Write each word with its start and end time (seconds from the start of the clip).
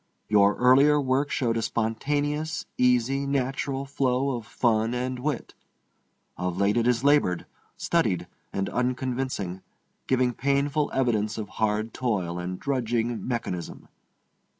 Your 0.29 0.55
earlier 0.55 0.99
work 0.99 1.29
showed 1.29 1.57
a 1.57 1.61
spontaneous, 1.61 2.65
easy, 2.75 3.27
natural 3.27 3.85
flow 3.85 4.35
of 4.35 4.47
fun 4.47 4.95
and 4.95 5.19
wit. 5.19 5.53
Of 6.37 6.57
late 6.57 6.75
it 6.75 6.87
is 6.87 7.03
labored, 7.03 7.45
studied, 7.77 8.25
and 8.51 8.67
unconvincing, 8.69 9.61
giving 10.07 10.33
painful 10.33 10.89
evidence 10.91 11.37
of 11.37 11.49
hard 11.49 11.93
toil 11.93 12.39
and 12.39 12.59
drudging 12.59 13.27
mechanism. 13.27 13.89